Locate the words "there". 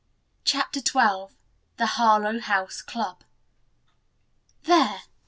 4.63-5.03